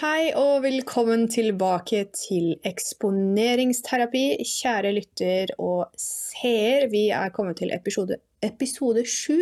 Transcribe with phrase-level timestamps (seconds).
[0.00, 6.86] Hei og velkommen tilbake til eksponeringsterapi, kjære lytter og seer.
[6.88, 9.36] Vi er kommet til episode, episode sju.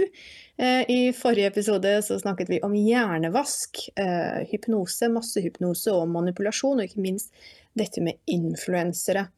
[0.58, 6.90] Eh, I forrige episode så snakket vi om hjernevask, eh, hypnose, massehypnose og manipulasjon, og
[6.90, 7.30] ikke minst
[7.78, 9.28] dette med influensere.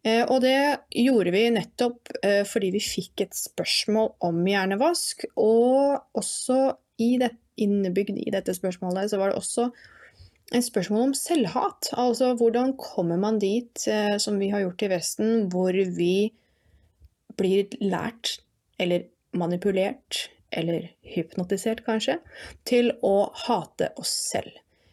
[0.00, 2.16] Eh, og det gjorde vi nettopp
[2.48, 9.10] fordi vi fikk et spørsmål om hjernevask, og også i det, innebygd i dette spørsmålet
[9.12, 9.74] så var det også
[10.56, 11.92] et spørsmål om selvhat.
[11.98, 16.32] Altså hvordan kommer man dit, eh, som vi har gjort i Vesten, hvor vi
[17.36, 18.38] blir lært,
[18.78, 22.18] eller manipulert, eller hypnotisert kanskje,
[22.68, 24.52] til å hate oss selv.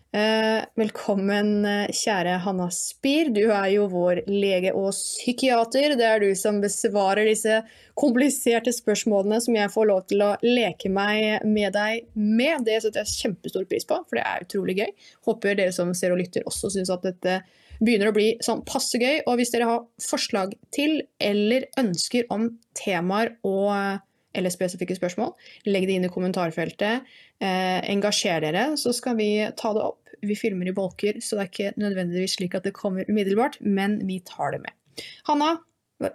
[0.09, 3.27] Eh, velkommen, eh, kjære Hanna Spier.
[3.29, 5.93] Du er jo vår lege og psykiater.
[5.99, 7.59] Det er du som besvarer disse
[7.93, 12.65] kompliserte spørsmålene som jeg får lov til å leke meg med deg med.
[12.65, 14.89] Det setter jeg kjempestor pris på, for det er utrolig gøy.
[15.29, 17.43] Håper dere som ser og lytter også syns at dette
[17.77, 19.21] begynner å bli sånn passe gøy.
[19.27, 24.01] Og hvis dere har forslag til eller ønsker om temaer og
[24.37, 25.33] eller spesifikke spørsmål,
[25.69, 27.07] legg det inn i kommentarfeltet.
[27.41, 30.03] Eh, engasjer dere, så skal vi ta det opp.
[30.19, 34.01] Vi filmer i bolker, så det er ikke nødvendigvis slik at det kommer umiddelbart, men
[34.07, 35.05] vi tar det med.
[35.29, 35.53] Hanna,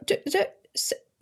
[0.05, 0.41] du, du,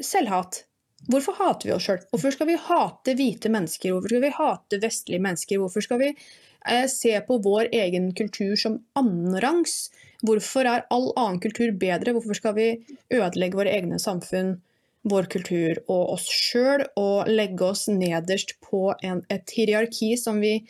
[0.03, 0.65] selvhat.
[1.11, 2.03] Hvorfor hater vi oss sjøl?
[2.13, 3.95] Hvorfor skal vi hate hvite mennesker?
[3.95, 5.63] Hvorfor skal vi hate vestlige mennesker?
[5.63, 9.91] Hvorfor skal vi eh, se på vår egen kultur som annenrangs?
[10.23, 12.15] Hvorfor er all annen kultur bedre?
[12.15, 12.69] Hvorfor skal vi
[13.11, 14.61] ødelegge våre egne samfunn?
[15.09, 20.61] Vår kultur og oss sjøl, og legge oss nederst på en, et hierarki som vi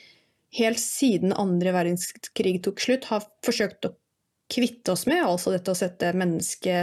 [0.57, 3.95] helt siden andre verdenskrig tok slutt, har forsøkt å
[4.53, 5.23] kvitte oss med.
[5.25, 6.83] Altså dette å sette menneske,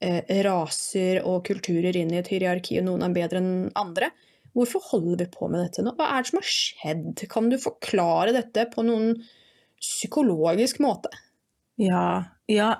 [0.00, 4.12] eh, raser og kulturer inn i et hierarki, og noen er bedre enn andre.
[4.56, 5.92] Hvorfor holder vi på med dette nå?
[5.96, 7.26] Hva er det som har skjedd?
[7.28, 9.12] Kan du forklare dette på noen
[9.80, 11.12] psykologisk måte?
[11.76, 12.70] Ja, ja,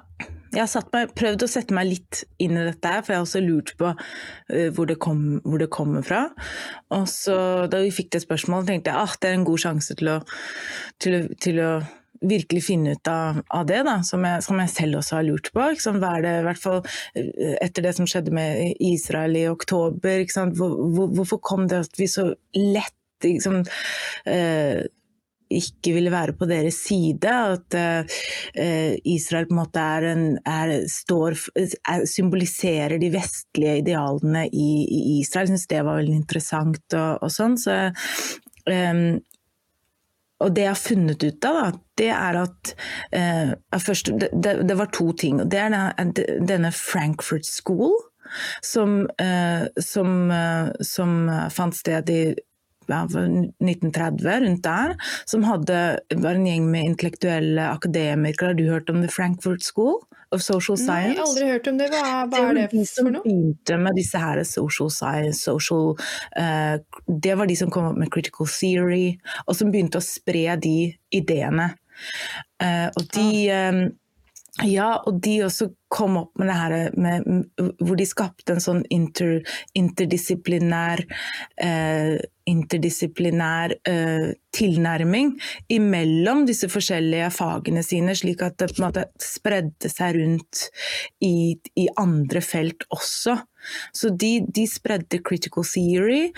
[0.55, 3.43] jeg har meg, prøvd å sette meg litt inn i dette, for jeg har også
[3.45, 6.23] lurt på uh, hvor, det kom, hvor, det kommer fra.
[6.97, 7.37] Og så
[7.73, 10.13] Da vi fikk det spørsmålet, tenkte jeg at ah, det er en god sjanse til
[10.15, 10.19] å,
[11.03, 11.71] til, til å
[12.25, 15.53] virkelig finne ut av, av det, da, som jeg, som jeg, selv også har lurt
[15.53, 15.67] på.
[16.01, 20.25] Hva er det, i hvert fall eh, Etter det som skjedde med Israel i oktober,
[20.57, 23.61] hvor, hvor, hvorfor kom det at vi så lett liksom,
[24.31, 24.87] eh,
[25.53, 27.31] ikke ville være på deres side.
[27.31, 34.47] At uh, Israel på en måte er en, er, står, er, symboliserer de vestlige idealene
[34.49, 35.47] i, i Israel.
[35.47, 37.57] Jeg syns det var veldig interessant og, og sånn.
[37.61, 37.77] Så,
[38.71, 39.07] um,
[40.45, 42.75] og det jeg har funnet ut av, da, det er at
[43.17, 45.41] uh, først, det, det, var to ting.
[45.49, 45.73] Det er
[46.13, 47.95] denne, Frankfurt School.
[48.59, 50.33] Som, uh, som,
[50.83, 51.13] som
[51.55, 52.23] fant sted i
[52.93, 54.95] ja, 1930, rundt der,
[55.29, 55.81] som hadde,
[56.15, 58.53] var en gjeng med intellektuelle akademikere.
[58.53, 59.99] Har du hørt om The Frankfurt School
[60.35, 61.17] of Social Science?
[61.17, 61.91] Nei, aldri hørt om det.
[61.93, 62.77] Hva, hva det er det for noe?
[62.77, 65.95] De som begynte med disse her social science, social
[66.39, 66.77] uh,
[67.07, 70.79] Det var de som kom opp med critical theory, og som begynte å spre de
[71.15, 71.73] ideene.
[72.63, 73.87] Uh, og de um,
[74.65, 77.27] ja, og de også kom opp med det her med,
[77.77, 79.43] hvor de skapte en sånn inter,
[79.77, 81.03] interdisiplinær
[81.61, 85.35] eh, interdisiplinær eh, tilnærming
[85.73, 90.67] imellom disse forskjellige fagene sine, slik at det på en måte spredde seg rundt
[91.27, 93.37] i, i andre felt også.
[93.93, 96.31] Så de, de, spredde critical theory,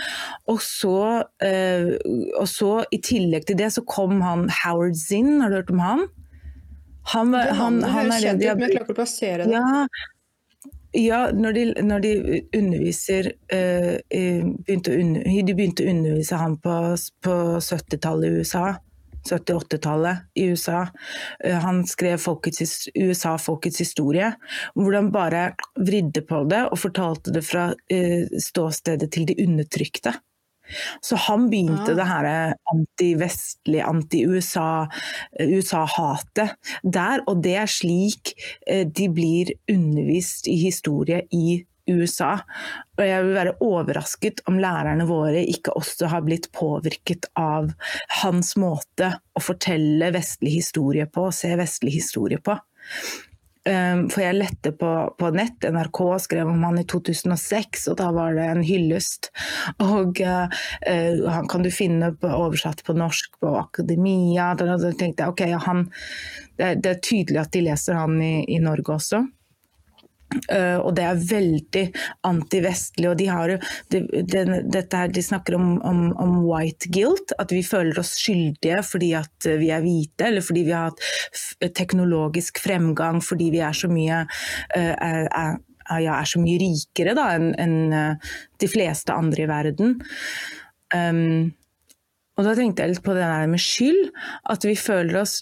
[0.48, 1.94] og så, eh,
[2.40, 5.84] og så i tillegg til det så kom han Howard Zinn, har du hørt om
[5.84, 6.08] han?
[7.14, 9.58] Han, han, han, han er kjent ut, men jeg klarer ikke å plassere det.
[9.58, 9.84] Ja,
[10.92, 12.12] ja, når de, når de
[12.56, 16.74] underviser uh, begynte under, De begynte å undervise han på,
[17.24, 18.66] på 70-tallet i USA.
[19.28, 20.86] 70-80-tallet i USA.
[21.44, 24.32] Uh, han skrev folkets, USA folkets historie,
[24.74, 27.68] hvor han bare vridde på det og fortalte det fra
[28.48, 30.16] ståstedet til de undertrykte.
[31.04, 31.96] Så han begynte ja.
[31.98, 32.24] det her
[32.72, 36.48] anti-vestlige, anti-USA-hatet
[36.82, 38.34] der, og det er slik
[38.66, 42.34] eh, de blir undervist i historie i USA.
[42.98, 47.70] Og jeg vil være overrasket om lærerne våre ikke også har blitt påvirket av
[48.22, 52.58] hans måte å fortelle vestlig historie på, og se vestlig historie på.
[53.68, 58.08] Ehm, for jeg lette på, på, nett, NRK skrev om han i 2006, og da
[58.16, 59.30] var det en hyllest.
[59.84, 60.58] Og uh,
[61.28, 64.52] han kan du finne på, oversatt på norsk på Akademia.
[64.58, 65.88] Da, da tenkte jeg ok, han,
[66.56, 69.24] det, det, er tydelig at de leser han i, i Norge også.
[70.28, 71.84] Uh, og det er veldig
[72.28, 73.06] antivestlig.
[73.08, 73.54] og De, har,
[73.92, 74.42] de, de,
[74.92, 79.14] her, de snakker om, om, om, white guilt, at vi føler oss skyldige fordi
[79.60, 84.24] vi er hvite, eller fordi vi har hatt teknologisk fremgang, fordi vi er så mye,
[84.76, 85.56] uh, er, er,
[86.04, 89.96] ja, er så mye rikere enn en, uh, de fleste andre i verden.
[90.92, 91.54] Um,
[92.38, 94.12] og da tenkte jeg litt på det der med skyld,
[94.52, 95.40] at vi føler oss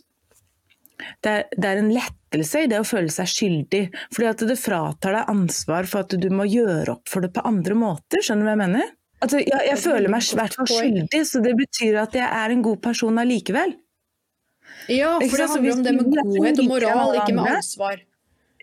[1.24, 3.82] det er, det er, en lettelse i det å føle seg skyldig.
[4.14, 7.44] fordi at det fratar deg ansvar for at du må gjøre opp for det på
[7.46, 8.22] andre måter.
[8.22, 8.92] Skjønner du hva jeg mener?
[9.24, 12.52] Altså, jeg, jeg føler meg i hvert fall skyldig, så det betyr at jeg er
[12.52, 13.76] en god person allikevel.
[14.92, 18.02] Ja, for det handler om det med godhet og moral, ikke med ansvar.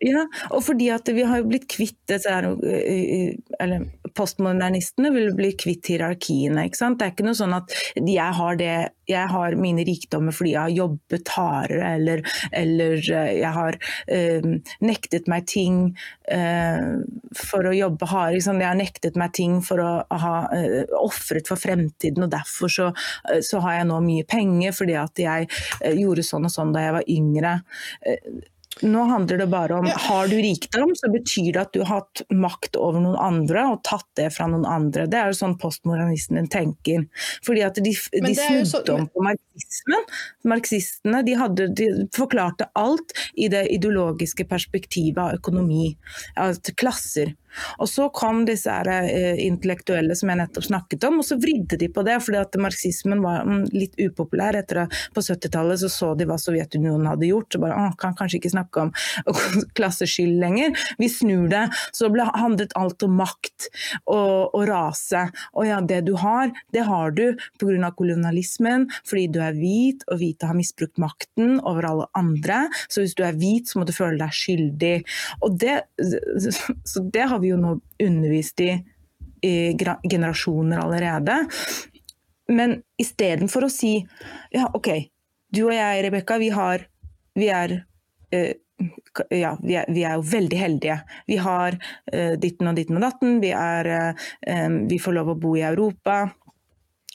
[0.01, 3.86] Ja, og fordi at vi har blitt kvitt disse eller
[4.18, 6.68] postmodernistene vil bli kvitt hierarkiene.
[6.68, 7.00] ikke sant?
[7.00, 8.74] Det er ikke noe sånn at jeg har, det,
[9.10, 13.80] jeg har mine rikdommer fordi jeg har jobbet hardere, eller, eller jeg har
[14.18, 14.50] øh,
[14.86, 15.81] nektet meg ting
[16.31, 17.01] øh,
[17.38, 18.38] for å jobbe hardere.
[18.38, 18.62] Liksom.
[18.62, 19.92] Jeg har nektet meg ting for å
[20.24, 22.92] ha øh, ofret for fremtiden, og derfor så,
[23.42, 25.48] så, har jeg nå mye penger fordi at jeg
[25.95, 27.54] gjorde sånn og sånn da jeg var yngre.
[28.81, 29.95] Nå handler det bare om ja.
[29.97, 33.83] har du rikdom, så betyr det at du har hatt makt over noen andre og
[33.85, 35.05] tatt det fra noen andre.
[35.09, 37.05] Det er jo sånn postmodernistene tenker.
[37.45, 38.81] Fordi at de, de snudde så...
[38.95, 40.09] om på marxismen.
[40.49, 45.93] Marxistene de hadde, de forklarte alt i det ideologiske perspektivet av økonomi,
[46.39, 47.35] av klasser.
[47.79, 51.77] Og så kom disse her, eh, intellektuelle som jeg nettopp snakket om, og så vridde
[51.79, 52.19] de på det.
[52.23, 54.55] fordi at marxismen var litt upopulær.
[54.55, 57.51] etter at På 70-tallet så, så de hva Sovjetunionen hadde gjort.
[57.53, 58.94] så bare, kan kanskje ikke snakke om
[59.77, 60.73] klasseskyld lenger.
[60.97, 61.67] Vi snur det.
[61.94, 63.69] Så ble, handlet alt om makt
[64.06, 65.27] og, og rase.
[65.53, 67.25] Og ja, det du har, det har du
[67.59, 67.91] pga.
[67.97, 72.67] kolonialismen, fordi du er hvit, og hvite har misbrukt makten over alle andre.
[72.89, 74.95] Så hvis du er hvit, så må du føle deg skyldig.
[75.44, 75.81] Og det,
[76.89, 78.72] så det har vi jo nå undervist i
[79.44, 79.78] i
[80.10, 81.45] generasjoner allerede.
[82.48, 83.95] Men istedenfor å si
[84.51, 84.90] ja, OK,
[85.54, 86.50] du og jeg, Rebekka, vi,
[87.40, 87.74] vi, er
[88.36, 88.54] uh,
[89.30, 91.01] ja, vi er, vi er, jo veldig heldige.
[91.28, 93.42] Vi har uh, ditten og ditten og datten.
[93.44, 94.16] Vi, er,
[94.48, 96.25] um, vi får lov å bo i Europa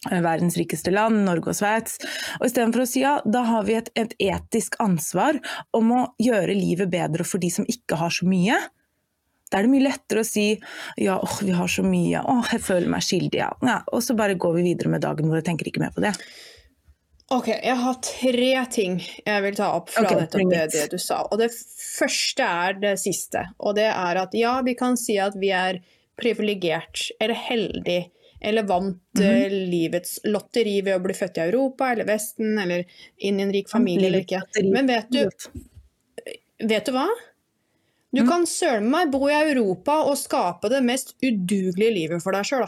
[0.08, 1.96] verdens rikeste land, Norge og Sveits.
[2.38, 5.40] Og Istedenfor å si ja, da har vi et, et, etisk ansvar
[5.74, 8.60] om å gjøre livet bedre for de som ikke har så mye.
[9.48, 10.46] Da er det mye lettere å si
[11.00, 13.50] ja, åh, vi har så mye, åh, jeg føler meg skyldig, ja.
[13.64, 13.80] ja.
[13.92, 16.14] Og så bare går vi videre med dagen hvor jeg tenker ikke mer på det.
[17.28, 21.00] Ok, jeg har tre ting jeg vil ta opp fra okay, nettopp det, det, du
[21.02, 21.20] sa.
[21.28, 23.42] Og det første er det siste.
[23.60, 25.82] Og det er at ja, vi kan si at vi er
[26.18, 28.00] privilegert eller heldig
[28.40, 29.70] eller vant mm -hmm.
[29.70, 32.84] livets lotteri ved å bli født i Europa eller Vesten eller
[33.16, 34.42] inn i en rik familie eller ikke.
[34.62, 35.28] Men vet du,
[36.64, 37.08] vet du hva?
[38.14, 38.28] Du mm.
[38.28, 42.64] kan søren meg bo i Europa og skape det mest udugelige livet for deg sjøl.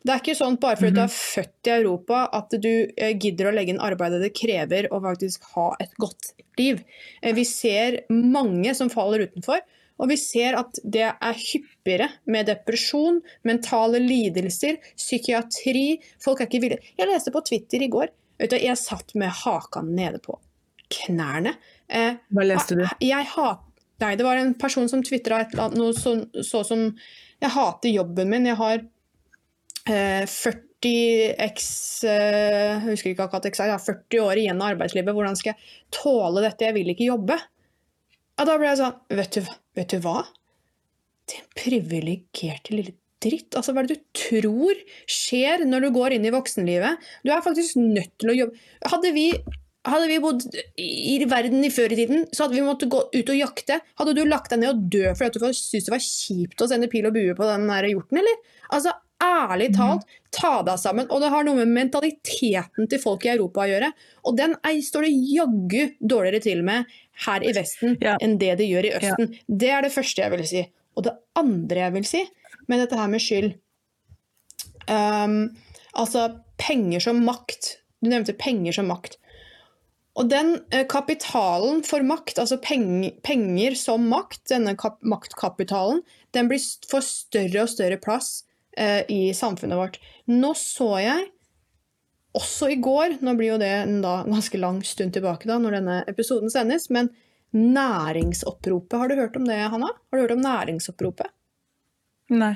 [0.00, 1.16] Det er ikke sånn bare fordi du er mhm.
[1.16, 5.44] født i Europa at du eh, gidder å legge inn arbeidet det krever å faktisk
[5.54, 6.80] ha et godt liv.
[7.20, 9.60] Eh, vi ser mange som faller utenfor.
[10.00, 16.00] Og vi ser at det er hyppigere med depresjon, mentale lidelser, psykiatri.
[16.24, 18.08] Folk er ikke villige Jeg leste på Twitter i går.
[18.40, 20.38] Du, jeg satt med haka nede på
[20.90, 21.58] knærne.
[21.92, 22.86] Eh, Hva leste du?
[23.04, 23.69] Jeg hater
[24.00, 25.42] Nei, det var en person som tvitra
[25.74, 26.16] noe så,
[26.46, 26.86] så, som
[27.40, 28.48] Jeg hater jobben min.
[28.48, 28.82] Jeg har
[29.88, 31.66] eh, 40 x
[32.08, 35.16] eh, husker ikke akkurat eksakt, jeg har 40 år igjen av arbeidslivet.
[35.16, 36.68] Hvordan skal jeg tåle dette?
[36.68, 37.36] Jeg vil ikke jobbe.
[38.40, 40.22] Ja, da ble jeg sånn Vet du, vet du hva?
[41.28, 43.52] Din privilegerte lille dritt.
[43.52, 44.78] Altså, hva er det du tror
[45.10, 47.10] skjer når du går inn i voksenlivet?
[47.24, 48.62] Du er faktisk nødt til å jobbe.
[48.88, 49.26] Hadde vi
[49.88, 50.44] hadde vi bodd
[50.76, 53.78] i verden i før i tiden, så hadde vi måttet gå ut og jakte.
[54.00, 56.90] Hadde du lagt deg ned og dø fordi du syntes det var kjipt å sende
[56.92, 58.42] pil og bue på den der hjorten, eller?
[58.76, 59.78] Altså, ærlig mhm.
[59.78, 61.08] talt, ta deg sammen.
[61.12, 63.92] Og det har noe med mentaliteten til folk i Europa å gjøre.
[64.28, 66.92] Og den står det jaggu dårligere til med
[67.26, 68.16] her i Vesten ja.
[68.20, 69.32] enn det det gjør i Østen.
[69.32, 69.56] Ja.
[69.64, 70.66] Det er det første jeg vil si.
[70.96, 72.22] Og det andre jeg vil si
[72.68, 73.52] med dette her med skyld
[74.90, 75.42] um,
[75.98, 76.28] Altså,
[76.60, 77.74] penger som makt.
[77.98, 79.16] Du nevnte penger som makt.
[80.20, 86.02] Og den eh, kapitalen for makt, altså penger, penger som makt, denne maktkapitalen,
[86.36, 86.60] den blir
[86.90, 88.42] får større og større plass
[88.76, 89.96] eh, i samfunnet vårt.
[90.28, 91.30] Nå så jeg,
[92.36, 95.80] også i går, nå blir jo det en da, ganske lang stund tilbake da, når
[95.80, 97.08] denne episoden sendes, men
[97.56, 99.88] næringsoppropet, har du hørt om det, Hanna?
[99.88, 101.32] Har du hørt om næringsoppropet?
[102.30, 102.54] Nei.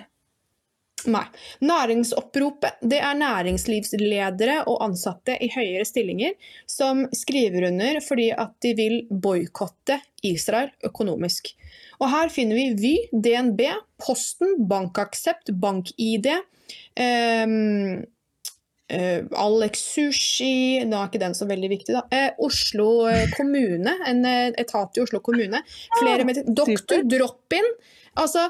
[1.10, 1.24] Nei.
[1.64, 6.32] Næringsoppropet det er næringslivsledere og ansatte i høyere stillinger
[6.70, 11.52] som skriver under fordi at de vil boikotte Israel økonomisk.
[12.00, 13.60] Og Her finner vi Vy, DNB,
[14.00, 16.30] Posten, Bankaksept, BankID,
[16.96, 17.54] eh,
[18.88, 22.04] eh, Alex Sushi Nå er ikke den så veldig viktig, da.
[22.10, 25.60] Eh, Oslo eh, kommune, en etat i Oslo kommune.
[26.00, 27.74] Flere med Doktor Drop-In.
[28.20, 28.48] Altså,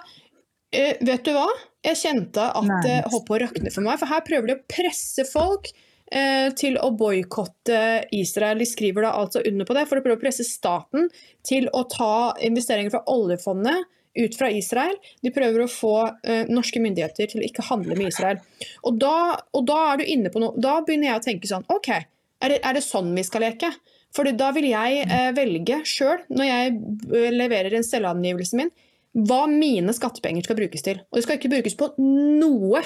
[0.75, 1.49] eh, vet du hva?
[1.85, 3.99] Jeg kjente at det holdt på å rakne for meg.
[4.01, 7.81] For her prøver de å presse folk uh, til å boikotte
[8.17, 8.63] Israel.
[8.63, 11.11] De skriver da altså under på det for å prøve å presse staten
[11.45, 13.85] til å ta investeringer fra oljefondet
[14.17, 14.97] ut fra Israel.
[15.27, 18.41] De prøver å få uh, norske myndigheter til å ikke handle med Israel.
[18.89, 20.57] Og da, og da, er du inne på noe.
[20.57, 23.75] Da begynner jeg å tenke sånn OK, er det, er det sånn vi skal leke?
[24.15, 26.75] For da vil jeg eh, velge sjøl, når jeg
[27.11, 28.71] eh, leverer en selvangivelsen min,
[29.15, 31.03] hva mine skattepenger skal brukes til.
[31.11, 32.83] Og det skal ikke brukes på noe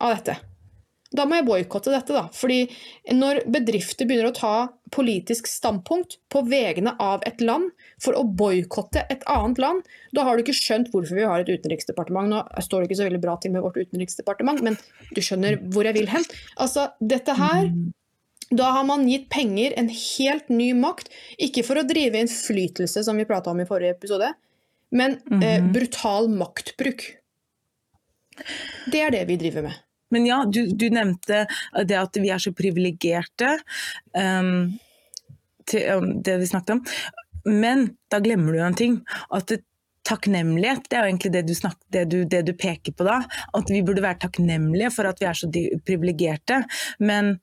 [0.00, 0.38] av dette.
[1.08, 2.26] Da må jeg boikotte dette, da.
[2.36, 2.66] Fordi
[3.16, 4.54] når bedrifter begynner å ta
[4.92, 7.70] politisk standpunkt på vegne av et land
[8.02, 11.52] for å boikotte et annet land, da har du ikke skjønt hvorfor vi har et
[11.52, 12.28] utenriksdepartement.
[12.28, 14.76] Nå står det ikke så veldig bra til med vårt utenriksdepartement, men
[15.16, 16.28] du skjønner hvor jeg vil hen.
[16.60, 17.72] Altså, dette her
[18.48, 23.16] da har man gitt penger en helt ny makt, ikke for å drive innflytelse, som
[23.20, 24.30] vi prata om i forrige episode,
[24.90, 25.44] men mm -hmm.
[25.44, 25.72] eh, mhm.
[25.72, 27.02] brutal maktbruk.
[28.92, 29.72] Det er det vi driver med.
[30.10, 31.46] Men ja, du, du nevnte
[31.84, 33.58] det at vi er så privilegerte.
[34.16, 34.78] Um,
[35.96, 36.84] um, det vi snakket om.
[37.44, 39.00] Men da glemmer du en ting.
[39.34, 39.60] At det,
[40.08, 43.20] takknemlighet, det er jo egentlig det du, snak, det, du, det du, peker på da.
[43.56, 45.50] At vi burde være takknemlige for at vi er så
[45.86, 46.62] privilegerte.
[46.98, 47.36] Men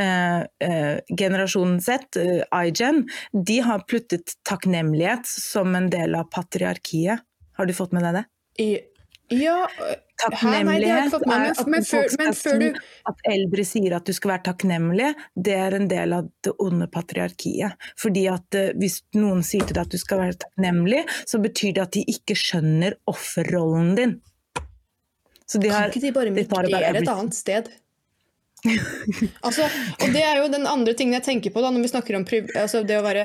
[0.00, 3.02] Uh, uh, generasjonen sett, uh, iGen,
[3.32, 7.20] de har pluttet takknemlighet som en del av patriarkiet.
[7.58, 8.22] Har du fått med deg det?
[8.64, 8.68] I,
[9.30, 9.58] ja
[10.20, 12.78] Takknemlighet er at, men, før, men før du...
[13.08, 16.88] at eldre sier at du skal være takknemlig, det er en del av det onde
[16.92, 17.76] patriarkiet.
[18.00, 21.84] Fordi at Hvis noen sier til deg at du skal være takknemlig, så betyr det
[21.86, 24.18] at de ikke skjønner offerrollen din.
[25.50, 27.72] Så de har, kan ikke de bare migrere et annet sted?
[29.46, 29.66] altså,
[30.00, 32.26] og det er jo den andre tingen jeg tenker på da, når vi snakker om
[32.60, 33.24] altså det å være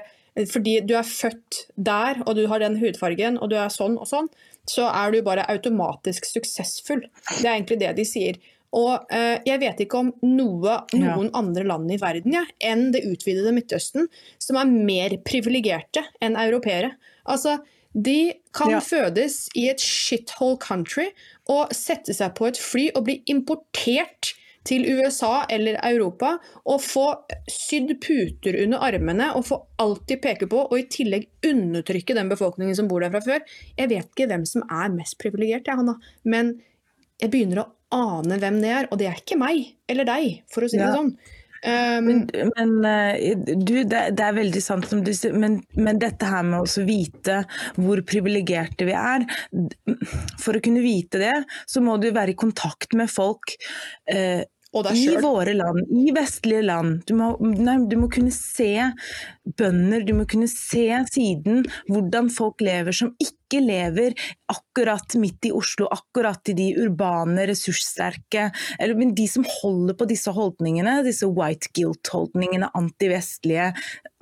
[0.51, 4.07] Fordi du er født der, og du har den hudfargen, og du er sånn og
[4.09, 4.27] sånn,
[4.67, 7.05] så er du bare automatisk suksessfull.
[7.39, 8.41] Det er egentlig det de sier.
[8.75, 11.33] Og eh, jeg vet ikke om noe, noen ja.
[11.39, 14.09] andre land i verden ja, enn det utvidede Midtøsten
[14.41, 16.91] som er mer privilegerte enn europeere.
[17.31, 17.61] Altså,
[17.95, 18.81] de kan ja.
[18.83, 21.07] fødes i et shithole country
[21.51, 24.33] og sette seg på et fly og bli importert
[24.65, 27.05] til USA eller Europa og få
[27.51, 32.31] sydd puter under armene og få alt de peker på, og i tillegg undertrykke den
[32.31, 33.45] befolkningen som bor der fra før.
[33.77, 36.55] Jeg vet ikke hvem som er mest privilegert, jeg, men
[37.21, 40.65] jeg begynner å ane hvem det er, og det er ikke meg eller deg, for
[40.65, 40.93] å si det ja.
[40.97, 41.15] sånn.
[41.65, 42.19] Um, men,
[42.53, 46.43] men eh, du, det, det, er veldig sant som du sier, men, men dette her
[46.45, 47.39] med å vite
[47.79, 49.25] hvor privilegerte vi er
[50.37, 51.33] For å kunne vite det,
[51.65, 53.55] så må du være i kontakt med folk
[54.11, 54.43] eh,
[54.95, 57.03] i våre land, i vestlige land.
[57.07, 58.91] Du må, nei, du må, kunne se
[59.57, 64.15] bønder, du må kunne se siden hvordan folk lever som ikke lever
[64.51, 70.07] akkurat midt i Oslo, akkurat i de urbane, ressurssterke eller, Men de som holder på
[70.09, 73.71] disse holdningene, disse white guilt-holdningene, antivestlige,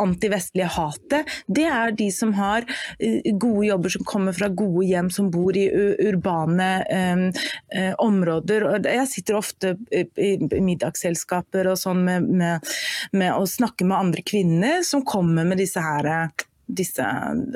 [0.02, 2.66] antivestlige hatet, det er de som har
[3.00, 5.68] eh, gode jobber, som kommer fra gode hjem, som bor i
[6.08, 8.68] urbane um, um, områder.
[8.88, 12.74] Jeg sitter ofte i middagsselskaper og sånn med, med,
[13.13, 16.34] med, å snakke med andre kvinner som kommer med disse her
[16.65, 17.05] disse,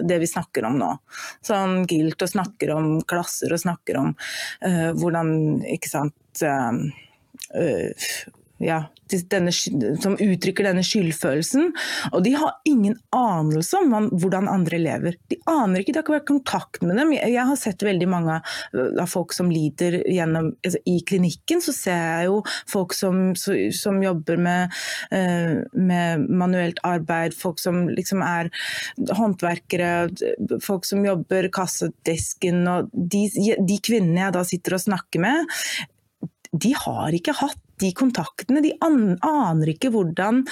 [0.03, 0.89] det vi snakker om nå.
[1.45, 4.13] Sånn Gilt og snakker om klasser og snakker om
[4.65, 5.31] uh, hvordan
[5.77, 6.73] ikke sant uh,
[8.63, 8.87] ja,
[9.29, 9.51] denne,
[10.01, 11.69] som uttrykker denne skyldfølelsen.
[12.11, 15.17] Og de har ingen anelse om hvordan andre lever.
[15.31, 17.13] De aner ikke, de har ikke vært kontakt med dem.
[17.15, 18.39] Jeg har sett veldig mange
[18.73, 23.99] av folk som lider gjennom altså I klinikken så ser jeg jo folk som, som
[24.03, 24.73] jobber med,
[25.15, 28.49] eh, med, manuelt arbeid, folk som liksom er
[29.17, 30.09] håndverkere,
[30.63, 32.63] folk som jobber kassedisken.
[32.71, 35.55] Og de, de kvinnene jeg da sitter og snakker med,
[36.57, 38.63] de har ikke hatt de kontaktene.
[38.65, 40.43] De aner ikke hvordan,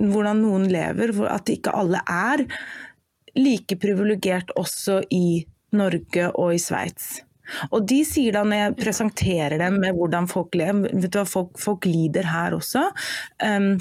[0.00, 2.44] hvordan noen lever, at ikke alle er
[3.38, 5.42] like privilegert også i
[5.76, 7.20] Norge og i Sveits.
[7.74, 11.26] Og de sier da, når jeg presenterer dem med hvordan folk lever Vet du hva,
[11.26, 12.84] folk, folk lider her også.
[13.42, 13.72] Um,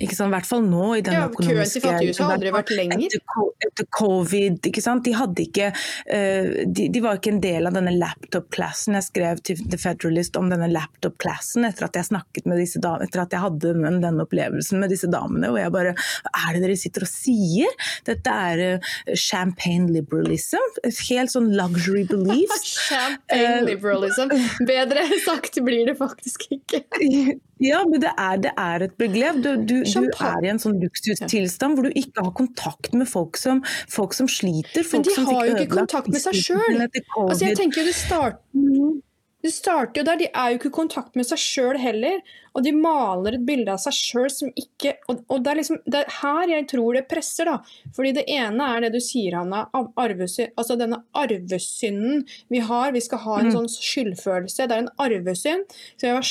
[0.00, 0.30] ikke sant?
[0.32, 1.92] I hvert fall nå i den ja, Køen til økonomiske
[2.24, 3.04] har aldri vært lenger.
[3.06, 5.04] etter, etter covid, ikke sant?
[5.06, 8.96] De hadde ikke eh, de, de var ikke en del av denne laptop-klassen.
[8.98, 13.08] Jeg skrev til The Federalist om denne laptop-klassen etter at jeg snakket med disse damene,
[13.08, 15.52] etter at jeg hadde den, den opplevelsen med disse damene.
[15.52, 17.74] Og jeg bare Hva er det dere sitter og sier?
[18.08, 20.62] Dette er eh, champagne liberalism.
[20.84, 22.66] Helt sånn luxury beliefs.
[22.88, 24.30] Champagne Eh, liberalism.
[24.66, 26.84] Bedre sagt blir det faktisk ikke.
[27.62, 29.36] Ja, men det er, det er et begrep.
[29.44, 33.08] Du, du, du du er i en sånn luksustilstand hvor du ikke har kontakt med
[33.10, 34.86] folk som, folk som sliter.
[34.92, 36.78] Men de har jo ikke kontakt med seg sjøl.
[36.84, 39.02] Altså, jeg tenker det starter
[39.44, 42.22] Det starter jo der, De er jo ikke i kontakt med seg sjøl heller.
[42.56, 45.80] Og de maler et bilde av seg sjøl som ikke Og, og det er liksom
[45.84, 47.58] det er her jeg tror det presser, da.
[47.96, 49.66] Fordi det ene er det du sier, Hanna.
[49.74, 52.92] altså denne arvesynden vi har.
[52.92, 53.54] Vi skal ha en Mm.
[53.58, 54.68] sånn skyldfølelse.
[54.68, 55.66] Det er en arvesynd.
[55.98, 56.22] Så vi har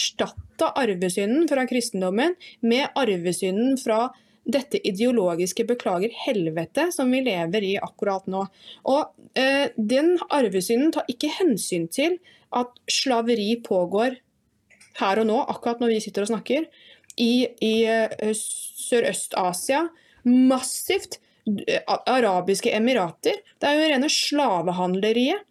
[0.63, 4.13] erstatta arvesynden fra kristendommen med arvesynden fra
[4.45, 8.45] dette ideologiske beklager helvete som vi lever i akkurat nå.
[8.83, 12.19] Og eh, den arvesynden tar ikke hensyn til
[12.51, 14.17] at slaveri pågår
[14.99, 16.65] her og nå, akkurat når vi sitter og snakker,
[17.17, 19.87] i, i uh, Sørøst-Asia.
[20.23, 21.19] Massivt.
[22.07, 23.41] Arabiske emirater.
[23.59, 25.43] Det er jo rene slavehandleriet.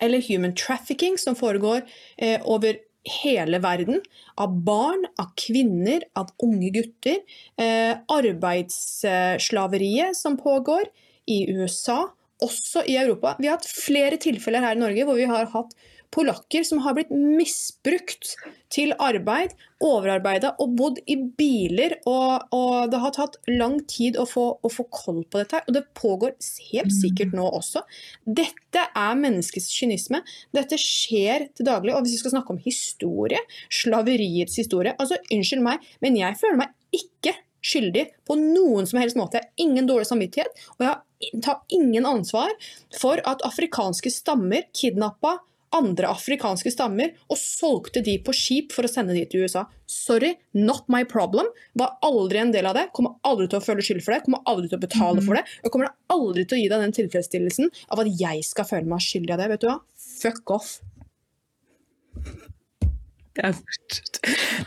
[0.00, 1.86] Eller human trafficking som foregår
[2.18, 2.76] eh, over
[3.22, 4.00] hele verden.
[4.40, 7.18] Av barn, av kvinner, av unge gutter.
[7.60, 10.84] Eh, arbeidsslaveriet som pågår
[11.26, 12.08] i USA,
[12.42, 13.36] også i Europa.
[13.38, 15.72] Vi har hatt flere tilfeller her i Norge hvor vi har hatt
[16.14, 18.34] polakker som har blitt misbrukt
[18.72, 21.96] til arbeid, overarbeida og bodd i biler.
[22.08, 25.76] Og, og det har tatt lang tid å få, å få koll på dette, og
[25.76, 26.36] det pågår
[26.72, 27.84] helt sikkert nå også.
[28.24, 30.22] Dette er menneskets kynisme.
[30.56, 31.94] Dette skjer til daglig.
[31.96, 36.60] Og hvis vi skal snakke om historie, slaveriets historie altså Unnskyld meg, men jeg føler
[36.60, 37.34] meg ikke
[37.66, 39.40] skyldig på noen som helst måte.
[39.40, 42.52] Jeg har ingen dårlig samvittighet, og jeg tar ingen ansvar
[42.96, 45.38] for at afrikanske stammer kidnappa
[45.74, 49.66] andre afrikanske stammer og solgte de på skip for å sende de til USA.
[49.90, 51.48] Sorry, not my problem.
[51.78, 52.88] Var aldri en del av det.
[52.96, 54.24] Kommer aldri til å føle skyld for det.
[54.26, 55.46] Kommer aldri til å betale for det.
[55.64, 59.04] Og kommer aldri til å gi deg den tilfredsstillelsen av at jeg skal føle meg
[59.04, 59.50] skyldig av det.
[59.54, 59.80] Vet du hva?
[60.16, 60.76] Fuck off.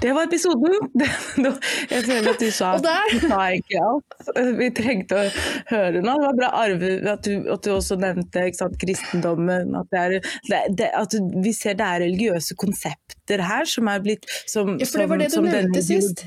[0.02, 0.76] Det var episoden!
[1.94, 4.20] Jeg føler at du sa, du sa ikke alt
[4.60, 5.24] vi trengte å
[5.72, 6.14] høre nå.
[6.20, 9.74] Det var bra Arve, at du, at du også nevnte sant, kristendommen.
[9.80, 14.06] At, det er, det, det, at vi ser det er religiøse konsepter her som er
[14.06, 16.26] blitt som, Ja, for det var det du nevnte sist.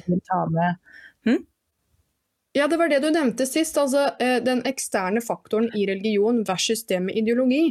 [1.29, 1.43] Hm?
[2.53, 3.79] Ja, det var det du nevnte sist.
[3.81, 7.71] Altså eh, den eksterne faktoren i religion versus det med ideologi.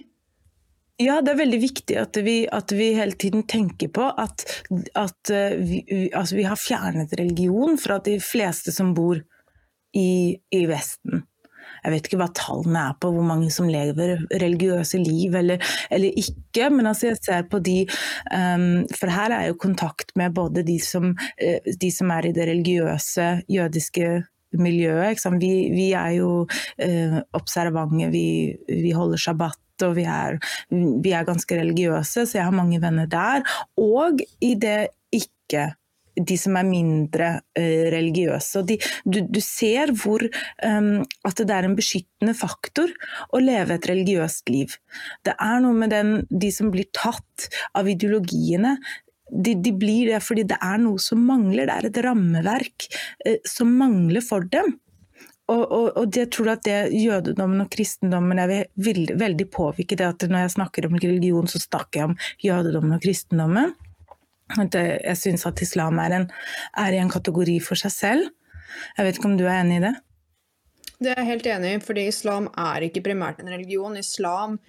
[0.99, 4.43] Ja, det er veldig viktig at vi, at vi hele tiden tenker på at,
[4.99, 5.81] at eh, vi,
[6.13, 9.21] altså vi har fjernet religion fra de fleste som bor
[9.97, 11.23] i, i Vesten.
[11.81, 16.19] Jeg vet ikke hva tallene er på hvor mange som lever religiøse liv eller, eller
[16.19, 17.79] ikke, men altså jeg ser på de
[18.29, 22.35] um, For her er jo kontakt med både de som, eh, de som er i
[22.35, 24.11] det religiøse jødiske
[24.61, 25.25] miljøet.
[25.39, 28.27] Vi, vi er jo uh, observante, vi,
[28.67, 29.61] vi holder shabbat.
[29.87, 30.39] Og vi er,
[30.71, 33.45] vi er ganske religiøse, så jeg har mange venner der.
[33.81, 35.71] Og i det ikke
[36.19, 38.63] de som er mindre eh, religiøse.
[38.67, 40.23] De, du, du ser hvor
[40.65, 42.91] um, at det er en beskyttende faktor
[43.31, 44.75] å leve et religiøst liv.
[45.25, 48.75] Det er noe med den, de som blir tatt av ideologiene.
[49.31, 52.89] De, de blir det fordi det er noe som mangler, det er et rammeverk
[53.25, 54.75] eh, som mangler for dem.
[55.49, 59.47] Og, og, og det tror jeg at det jødedommen og kristendommen er ve- veldig, veldig
[59.51, 59.97] påvirket.
[59.99, 63.73] Det at når jeg snakker om religion, så snakker jeg om jødedommen og kristendommen.
[64.59, 66.29] At jeg jeg syns at islam er, en,
[66.77, 68.31] er i en kategori for seg selv.
[68.97, 69.95] Jeg vet ikke om du er enig i det?
[71.01, 73.97] Det er jeg helt enig i, fordi islam er ikke primært en religion.
[73.97, 74.59] Islam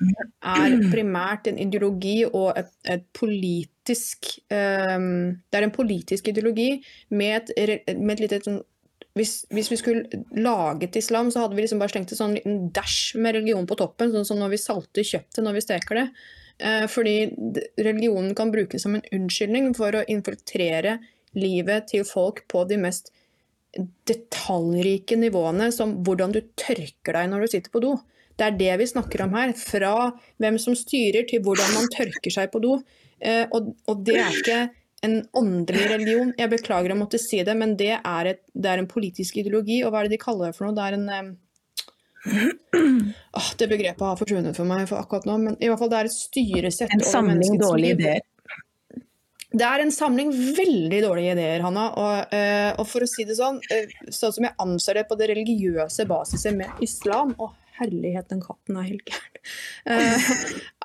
[0.40, 6.70] er primært en ideologi og et, et politisk um, Det er en politisk ideologi
[7.10, 8.62] med et, med et lite sånn
[9.18, 12.60] hvis, hvis vi skulle laget islam, så hadde vi liksom bare slengt en sånn liten
[12.72, 16.06] dash med religion på toppen, sånn som når vi salter kjøttet når vi steker det.
[16.62, 17.16] Eh, fordi
[17.80, 20.98] religionen kan brukes som en unnskyldning for å infiltrere
[21.36, 23.12] livet til folk på de mest
[24.08, 27.94] detaljrike nivåene, som hvordan du tørker deg når du sitter på do.
[28.36, 29.52] Det er det vi snakker om her.
[29.56, 29.94] Fra
[30.40, 32.78] hvem som styrer, til hvordan man tørker seg på do.
[33.20, 34.62] Eh, og, og det er ikke
[35.02, 36.32] en åndelig religion.
[36.38, 39.80] Jeg beklager å måtte si det, men det er, et, det er en politisk ideologi.
[39.82, 40.76] Og hva er det de kaller det for noe?
[40.78, 41.30] Det er en eh,
[43.38, 46.02] åh, Det begrepet har forsvunnet for meg for akkurat nå, men i hvert fall det
[46.02, 48.22] er et styresett En samling dårlige ideer.
[49.50, 51.88] det er en samling veldig dårlige ideer, Hanna.
[51.98, 55.18] Og, uh, og for å si det sånn, uh, sånn som jeg anser det på
[55.18, 59.42] det religiøse basiset med islam Å, herlighet, den katten er helt gæren.
[59.88, 60.32] Uh,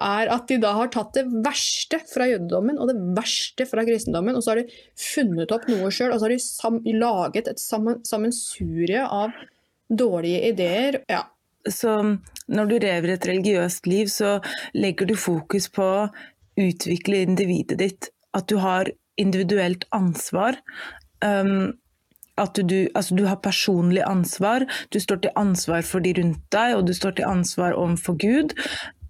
[0.08, 4.38] er at de da har tatt det verste fra jødedommen og det verste fra kristendommen,
[4.38, 6.36] og så har de funnet opp noe sjøl, og så har
[6.82, 9.36] de laget et sammensurie av
[9.88, 11.02] dårlige ideer.
[11.12, 11.26] Ja.
[11.68, 11.94] Så
[12.48, 14.38] når du lever et religiøst liv, så
[14.78, 16.08] legger du fokus på å
[16.58, 20.60] utvikle individet ditt at du har individuelt ansvar.
[21.26, 21.78] Um,
[22.38, 24.66] at du, altså du, har personlig ansvar.
[24.94, 28.54] Du står til ansvar for de rundt deg, og du står til ansvar overfor Gud.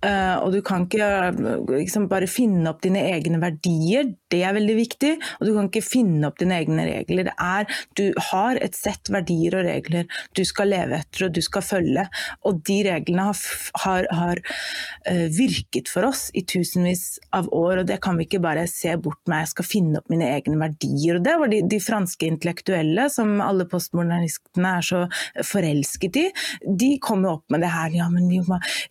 [0.06, 1.32] Uh, og du kan ikke
[1.72, 5.14] liksom, bare finne opp dine egne verdier, det er veldig viktig.
[5.40, 7.30] Og du kan ikke finne opp dine egne regler.
[7.30, 10.06] Det er, du har et sett verdier og regler
[10.38, 12.06] du skal leve etter og du skal følge.
[12.48, 13.42] Og de reglene har,
[13.86, 17.06] har, har uh, virket for oss i tusenvis
[17.36, 19.46] av år, og det kan vi ikke bare se bort med.
[19.46, 21.18] Jeg skal finne opp mine egne verdier.
[21.18, 25.04] Og det var de, de franske intellektuelle, som alle postmodernistene er så
[25.48, 26.28] forelsket i,
[26.68, 27.94] de kom jo opp med det her.
[27.98, 28.42] Ja, men vi,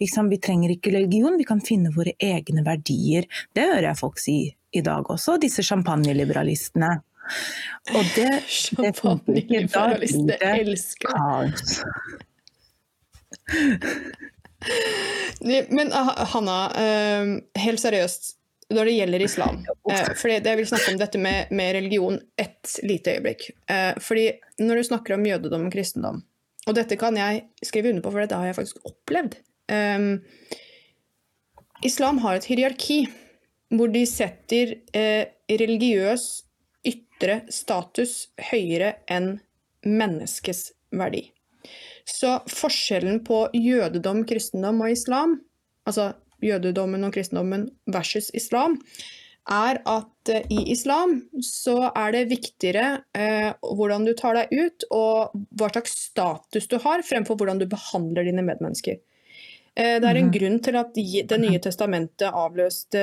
[0.00, 3.28] liksom, vi trenger ikke religion, vi kan finne våre egne verdier.
[3.54, 4.38] Det hører jeg folk si
[4.76, 6.92] i dag også, disse champagneliberalistene.
[7.94, 11.82] Og det, det Champagneliberalistene elsker kaos.
[15.70, 17.26] Men ah, Hanna, eh,
[17.62, 18.22] helt seriøst,
[18.74, 22.78] når det gjelder islam for fordi Jeg vil snakke om dette med, med religion et
[22.82, 23.50] lite øyeblikk.
[23.70, 26.22] Eh, fordi Når du snakker om jødedom og kristendom,
[26.66, 29.34] og dette kan jeg skrive under på, for dette har jeg faktisk opplevd
[31.84, 33.04] Islam har et hierarki
[33.74, 36.26] hvor de setter eh, religiøs
[36.86, 39.36] ytre status høyere enn
[39.86, 41.26] menneskets verdi.
[42.06, 45.40] Så forskjellen på jødedom, kristendom og islam,
[45.86, 46.12] altså
[46.42, 48.78] jødedommen og kristendommen versus islam,
[49.46, 54.86] er at eh, i islam så er det viktigere eh, hvordan du tar deg ut
[54.94, 58.98] og hva slags status du har, fremfor hvordan du behandler dine medmennesker.
[59.76, 60.34] Eh, det er en mhm.
[60.38, 60.94] grunn til at
[61.30, 63.02] Det nye testamentet avløste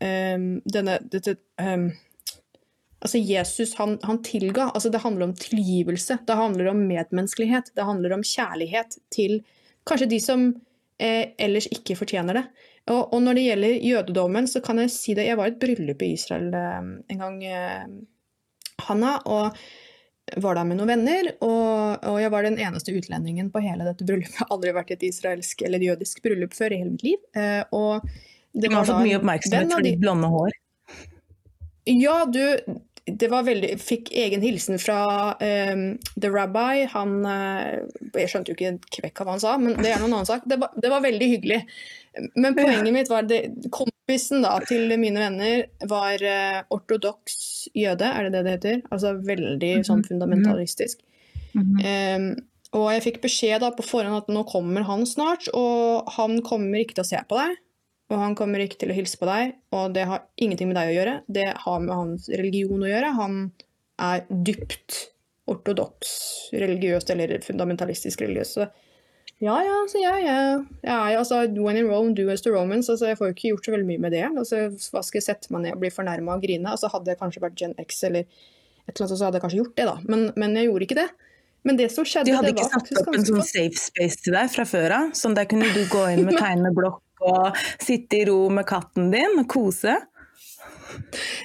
[0.00, 1.90] um, denne dette, um,
[2.98, 4.72] Altså Jesus han, han, tilga.
[4.74, 6.18] altså Det handler om tilgivelse.
[6.26, 7.70] Det handler om medmenneskelighet.
[7.74, 9.38] Det handler om kjærlighet til
[9.86, 10.48] kanskje de som
[10.98, 12.44] eh, ellers ikke fortjener det.
[12.88, 15.28] Og, og, når det gjelder jødedommen, så kan jeg si det.
[15.28, 17.86] Jeg var i et bryllup i Israel eh, en gang, eh,
[18.88, 19.18] Hanna.
[19.26, 19.54] og
[20.36, 24.06] var der med noen venner, og, og, jeg var den eneste utlendingen på hele dette
[24.06, 24.34] bryllupet.
[24.36, 27.22] Jeg har aldri vært i et israelsk eller jødisk bryllup før i hele mitt liv.
[27.38, 28.04] Eh, og
[28.52, 30.58] det du har fått mye oppmerksomhet for ditt blonde hår.
[31.88, 32.42] Ja, du
[33.08, 35.84] det var veldig, fikk egen hilsen fra um,
[36.20, 36.84] The Rabbi.
[36.92, 37.78] Han uh,
[38.14, 40.28] Jeg skjønte jo ikke en kvekk av hva han sa, men det er noen annen
[40.28, 40.44] sak.
[40.48, 41.62] Det var, det var veldig hyggelig.
[42.36, 43.46] Men poenget mitt var det,
[44.08, 48.78] kompisen da, til mine venner var uh, ortodoks jøde, er det det det heter?
[48.90, 49.84] Altså veldig mhm.
[49.84, 51.00] sånn fundamentalistisk.
[51.52, 52.16] Mm -hmm.
[52.16, 56.42] um, og jeg fikk beskjed da på forhånd at nå kommer han snart, og han
[56.42, 57.56] kommer ikke til å se på deg.
[58.10, 60.88] Og han kommer ikke til å hilse på deg, og det har ingenting med deg
[60.88, 61.22] å gjøre.
[61.28, 63.12] Det har med hans religion å gjøre.
[63.12, 63.52] Han
[64.00, 65.12] er dypt
[65.46, 68.48] ortodoks religiøst eller fundamentalistisk religiøs.
[68.48, 68.66] Så
[69.38, 72.88] ja, ja, så jeg, jeg, jeg, altså, When in Rome, do as the Romans.
[72.90, 74.24] Altså, jeg får jo ikke gjort så veldig mye med det.
[74.26, 76.72] Altså, hva skal jeg sette meg ned og bli fornærma og grine?
[76.72, 79.60] Altså, hadde jeg kanskje vært Gen X eller et eller annet, så hadde jeg kanskje
[79.60, 79.96] gjort det, da.
[80.10, 81.06] Men, men jeg gjorde ikke det.
[81.68, 84.50] Men det som skjedde, De hadde ikke satt opp en sånn safe space til deg
[84.50, 85.16] fra før av?
[85.18, 89.38] Sånn der kunne du gå inn med tegneblokk og sitte i ro med katten din
[89.38, 89.94] og kose?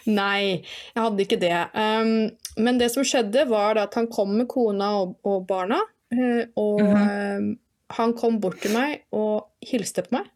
[0.10, 1.58] Nei, jeg hadde ikke det.
[1.78, 2.32] Um,
[2.64, 5.84] men det som skjedde, var at han kom med kona og, og barna.
[6.14, 7.52] Uh, og mm -hmm
[7.98, 10.30] han kom bort til meg og hilste på meg.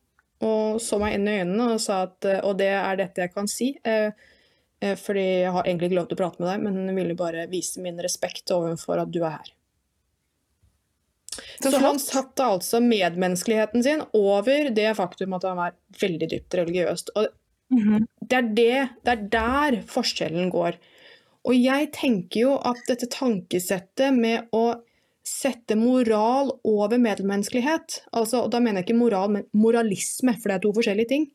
[0.45, 3.47] Og så meg inn i øynene og sa at Og det er dette jeg kan
[3.49, 3.71] si.
[3.81, 4.11] Eh,
[4.81, 7.47] eh, fordi jeg har egentlig ikke lov til å prate med deg, men ville bare
[7.49, 9.53] vise min respekt overfor at du er her.
[11.61, 16.57] Så, så han satte altså medmenneskeligheten sin over det faktum at han var veldig dypt
[16.59, 17.11] religiøst.
[17.15, 17.27] Og
[17.73, 18.07] mm -hmm.
[18.19, 20.77] det, er det, det er der forskjellen går.
[21.47, 24.75] Og jeg tenker jo at dette tankesettet med å
[25.27, 28.01] sette moral over medmenneskelighet.
[28.15, 31.27] Altså, da mener jeg ikke moral, men moralisme, for det er to forskjellige ting.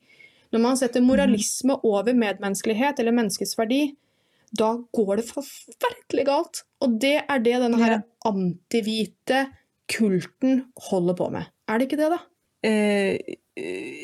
[0.53, 3.87] Når man setter moralisme over medmenneskelighet eller menneskets verdi,
[4.53, 6.63] da går det forferdelig galt.
[6.85, 7.95] Og det er det denne her
[8.29, 9.47] antihvite
[9.89, 11.49] kulten holder på med.
[11.69, 12.19] Er det ikke det, da?
[12.63, 13.37] Eh,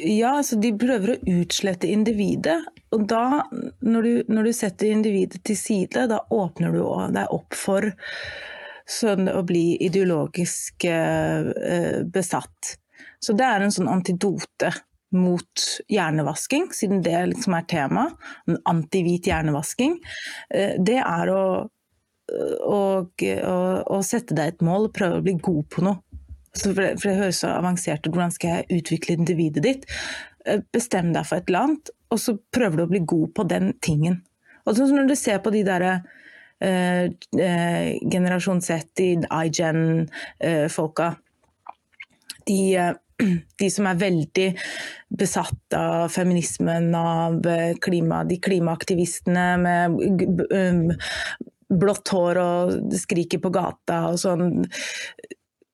[0.09, 2.59] ja, altså de prøver å utslette individet.
[2.95, 3.43] Og da,
[3.85, 6.81] når du, når du setter individet til side, da åpner du
[7.15, 7.93] deg opp for
[8.89, 12.75] sånn å bli ideologisk eh, besatt.
[13.19, 14.71] Så det er en sånn antidote
[15.15, 18.05] mot hjernevasking, siden det liksom er tema,
[18.49, 19.97] en antihvit hjernevasking,
[20.53, 21.43] eh, det er å,
[22.29, 26.03] å, å, å, sette deg et mål og prøve å bli god på noe.
[26.57, 29.89] For det, for det høres så avansert ut, hvordan skal jeg utvikle individet ditt?
[30.45, 33.45] Eh, bestem deg for et eller annet, og så prøver du å bli god på
[33.49, 34.21] den tingen.
[34.65, 35.85] Og sånn Når du ser på de der
[36.59, 37.07] Uh,
[37.39, 38.81] uh, generasjon Z,
[39.31, 41.07] iGen-folka.
[41.07, 41.15] Uh,
[42.49, 42.59] de,
[43.61, 44.49] de, som er veldig
[45.19, 47.39] besatt av feminismen, av
[47.81, 49.97] klima, de klimaaktivistene med
[50.51, 50.83] um,
[51.69, 54.63] blått hår og skriker på gata og sånn.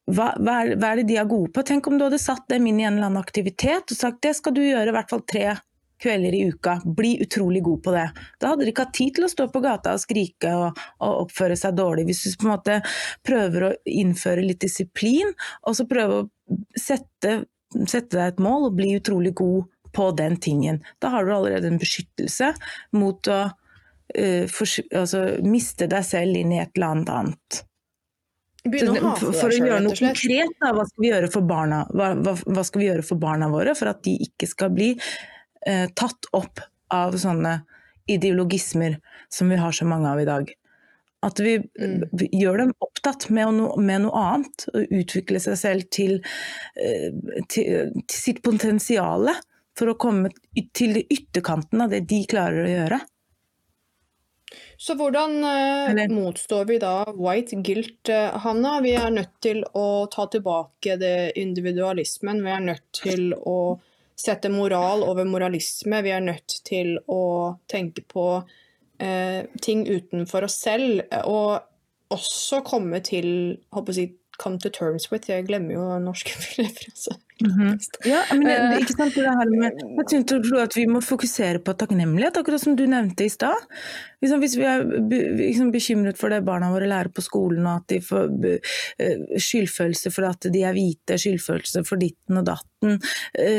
[0.06, 1.64] Hva, hva, er, hva, er, det de er gode på?
[1.66, 4.36] Tenk om du hadde satt dem inn i en eller annen aktivitet og sagt det
[4.38, 5.56] skal du gjøre i hvert fall tre
[6.02, 6.78] kvelder i uka.
[6.86, 8.06] Bli utrolig god på det.
[8.40, 11.26] Da hadde de ikke hatt tid til å stå på gata og skrike og, og
[11.26, 12.08] oppføre seg dårlig.
[12.10, 12.80] Hvis du på en måte
[13.26, 15.34] prøver å innføre litt disiplin,
[15.66, 17.38] og så prøve å sette,
[17.86, 20.82] sette deg et mål og bli utrolig god på den tingen.
[21.00, 22.52] Da har du allerede en beskyttelse
[23.00, 27.62] mot å uh, for, altså, miste deg selv inn i et eller annet annet.
[28.66, 32.34] For, for, å gjøre noe konkret, da, hva skal vi gjøre for barna, hva, hva,
[32.50, 34.88] hva skal vi gjøre for barna våre for at de ikke skal bli
[35.68, 36.62] eh, tatt opp
[36.94, 37.60] av sånne
[38.12, 39.00] ideologismer
[39.30, 40.54] som vi har så mange av i dag.
[41.26, 42.04] At vi mm.
[42.32, 46.20] gjør dem opptatt med, no, med, noe annet, og utvikle seg selv til,
[46.78, 47.10] eh,
[47.50, 49.32] til, til sitt potensial
[49.76, 50.32] for å komme
[50.78, 53.02] til ytterkanten av det de klarer å gjøre.
[54.78, 58.78] Så hvordan eh, motstår vi da white guilt, eh, Hanna?
[58.84, 62.44] Vi er nødt til å ta tilbake det individualismen.
[62.44, 63.58] Vi er nødt til å
[64.16, 66.02] sette moral over moralisme.
[66.06, 68.28] Vi er nødt til å tenke på
[69.00, 71.04] eh, ting utenfor oss selv.
[71.28, 73.28] Og også komme til
[73.76, 75.30] håper jeg, come to terms with.
[75.30, 77.22] Jeg glemmer jo norske referanser.
[77.42, 77.80] Mm -hmm.
[78.06, 79.72] Ja, men det, det, ikke sant, det her med,
[80.12, 83.60] jeg tror at vi må fokusere på takknemlighet, akkurat som du nevnte i stad.
[84.22, 84.84] Liksom, hvis vi er
[85.38, 88.28] liksom, bekymret for det barna våre lærer på skolen, og at de får
[89.38, 93.02] skyldfølelse for at de er hvite, skyldfølelse for ditten og datten.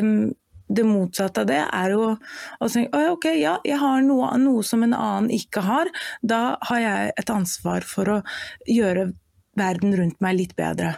[0.02, 0.32] Um,
[0.68, 4.82] det motsatte av det er jo å tenke ok, ja, jeg har noe, noe, som
[4.86, 5.90] en annen ikke har.
[6.22, 8.20] Da har jeg et ansvar for å
[8.70, 9.10] gjøre
[9.56, 10.96] verden rundt meg litt bedre.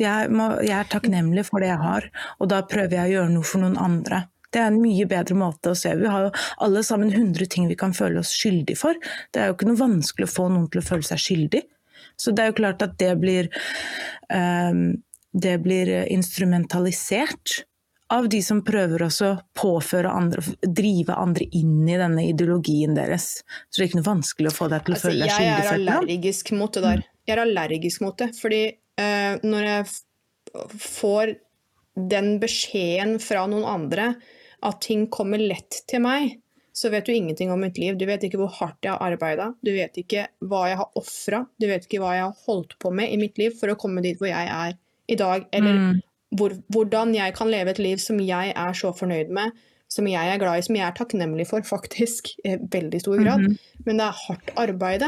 [0.00, 2.08] Jeg, må, jeg er takknemlig for det jeg har,
[2.42, 4.24] og da prøver jeg å gjøre noe for noen andre.
[4.54, 5.92] Det er en mye bedre måte å se.
[5.98, 8.98] Vi har jo alle sammen 100 ting vi kan føle oss skyldig for.
[9.34, 11.62] Det er jo ikke noe vanskelig å få noen til å føle seg skyldig.
[12.18, 13.50] Så det er jo klart at det blir,
[14.30, 14.92] um,
[15.34, 17.64] det blir instrumentalisert
[18.14, 23.40] av de som prøver å påføre andre, drive andre inn i denne ideologien deres.
[23.68, 25.48] Så det er ikke noe vanskelig å få deg til å altså, føle deg skyldig.
[25.48, 27.02] Jeg er allergisk mot det der.
[27.24, 28.30] Jeg er allergisk mot det.
[28.38, 28.62] Fordi
[29.00, 29.90] uh, når jeg
[30.84, 31.34] får
[32.14, 34.08] den beskjeden fra noen andre
[34.64, 36.38] at ting kommer lett til meg,
[36.74, 37.98] så vet du ingenting om mitt liv.
[37.98, 41.44] Du vet ikke hvor hardt jeg har arbeida, du vet ikke hva jeg har ofra,
[41.60, 44.02] du vet ikke hva jeg har holdt på med i mitt liv for å komme
[44.02, 44.74] dit hvor jeg er
[45.10, 46.02] i dag, eller mm
[46.36, 49.54] hvor, hvordan jeg kan leve et liv som jeg er så fornøyd med,
[49.90, 53.40] som jeg er glad i, som jeg er takknemlig for, faktisk, i veldig stor grad.
[53.40, 53.84] Mm -hmm.
[53.86, 55.02] Men det er hardt arbeid.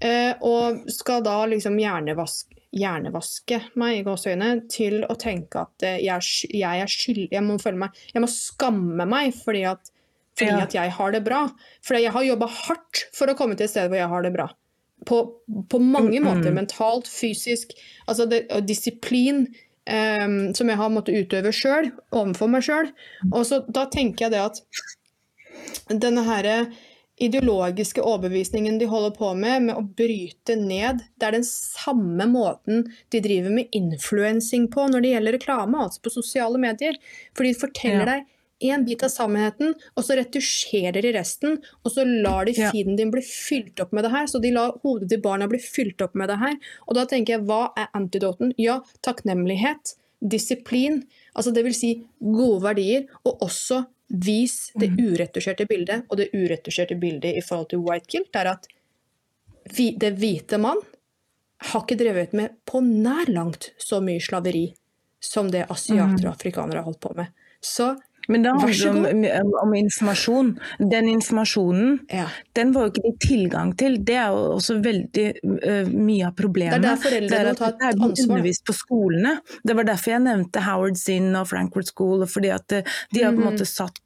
[0.00, 6.00] Eh, og skal da liksom hjernevask, hjernevaske meg i gåseøynene til å tenke at eh,
[6.04, 9.92] jeg, jeg, er skyldig jeg må, meg, jeg må skamme meg fordi, at,
[10.38, 10.66] fordi ja.
[10.66, 11.46] at jeg har det bra.
[11.86, 14.34] Fordi jeg har jobba hardt for å komme til et sted hvor jeg har det
[14.34, 14.50] bra.
[15.04, 15.16] På,
[15.68, 16.34] på mange mm -hmm.
[16.38, 16.52] måter.
[16.52, 17.72] Mentalt, fysisk.
[18.06, 19.46] Altså det, disiplin,
[19.90, 22.90] um, som jeg har måttet utøve sjøl, overfor meg sjøl.
[23.30, 24.62] Da tenker jeg det at
[26.00, 26.68] denne her
[27.22, 32.88] ideologiske overbevisningen de holder på med, med å bryte ned, det er den samme måten
[33.14, 36.98] de driver med influensing på når det gjelder reklame, altså på sosiale medier.
[37.36, 38.16] For de forteller ja.
[38.16, 38.33] deg
[38.64, 41.58] én bit av sannheten, og så retusjerer de resten.
[41.82, 44.28] Og så lar de feeden din bli fylt opp med det her.
[44.30, 46.56] Så de lar hodet til barna bli fylt opp med det her.
[46.88, 48.54] Og da tenker jeg, hva er antidoten?
[48.60, 49.96] Ja, takknemlighet.
[50.24, 51.02] Disiplin.
[51.36, 53.08] Altså det vil si gode verdier.
[53.24, 55.02] Og også vis det mm.
[55.10, 56.08] uretusjerte bildet.
[56.08, 58.68] Og det uretusjerte bildet i forhold til white guilt er at
[59.74, 60.82] det hvite mann
[61.70, 64.66] har ikke drevet med på nær langt så mye slaveri
[65.24, 67.30] som det asiater og afrikanere har holdt på med.
[67.64, 67.94] Så
[68.28, 70.52] Men det så handler om, om, om informasjon.
[70.78, 72.26] Den informasjonen Ja.
[72.56, 73.98] den var jo ikke de tilgang til.
[74.04, 76.80] Det er jo også veldig uh, mye av problemet.
[76.80, 78.36] Det er der foreldrene er må ta et dette er blitt ansvar.
[78.36, 79.34] undervist på skolene.
[79.64, 82.26] Det var derfor jeg nevnte Howard Zinn og Frankfurt School.
[82.26, 84.00] fordi at de har på en måte satt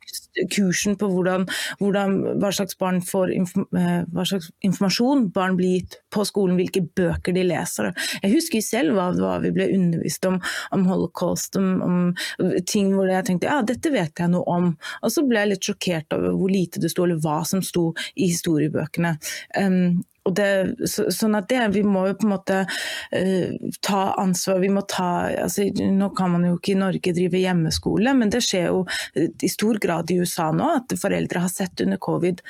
[0.52, 1.46] kursen på hvordan,
[1.80, 6.84] hvordan, hva slags barn får øh, hva slags informasjon barn blir gitt på skolen, hvilke
[6.98, 7.92] bøker de leser.
[8.22, 10.40] Jeg husker selv hva, hva vi ble undervist om,
[10.74, 14.70] om holocaust, om, om ting hvor jeg tenkte ja, dette vet jeg noe om.
[15.02, 17.90] Og så ble jeg litt sjokkert over hvor lite det sto, eller hva som sto
[18.16, 19.16] i historiebøkene.
[19.58, 20.00] Um,
[20.34, 24.58] det, så, sånn at det, Vi må jo på en måte uh, ta ansvar.
[24.60, 28.42] vi må ta, altså, Nå kan man jo ikke i Norge drive hjemmeskole, men det
[28.44, 28.82] skjer jo
[29.14, 32.42] eh, i stor grad i USA nå at foreldre har sett under covid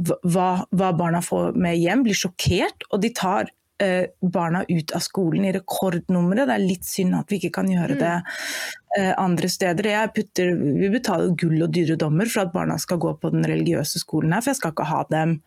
[0.00, 3.50] hva, hva barna får med hjem, blir sjokkert, og de tar
[3.82, 6.48] uh, barna ut av skolen i rekordnummeret.
[6.48, 8.14] Det er litt synd at vi ikke kan gjøre det
[8.98, 9.90] eh, andre steder.
[10.14, 14.02] Putter, vi betaler gull og dyre dommer for at barna skal gå på den religiøse
[14.02, 15.40] skolen her, for jeg skal ikke ha dem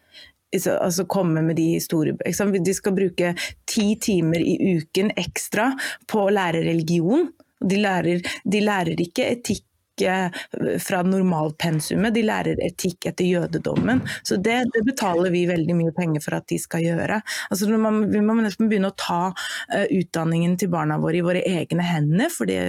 [0.53, 2.15] altså komme med de historie...
[2.63, 3.33] De skal bruke
[3.69, 5.71] ti timer i uken ekstra
[6.09, 7.29] på å lære religion.
[7.63, 10.41] De lærer, de lærer ikke etikk eh,
[10.83, 14.03] fra normalpensumet, de lærer etikk etter jødedommen.
[14.23, 17.21] Så det, det betaler vi veldig mye penger for at de skal gjøre.
[17.49, 21.45] Altså man, vi må nesten begynne å ta uh, utdanningen til barna våre i våre
[21.47, 22.33] egne hender.
[22.33, 22.59] fordi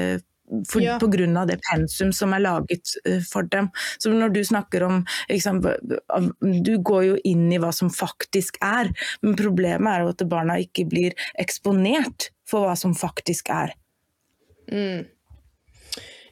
[0.68, 0.98] for, Ja.
[1.00, 3.70] På grunn av det pensum som er laget eh, for dem.
[3.98, 5.62] Så når du snakker om liksom,
[6.64, 10.59] Du går jo inn i hva som faktisk er, men problemet er jo at barna
[10.61, 13.72] ikke blir eksponert for hva som faktisk er.
[14.70, 15.07] Mm.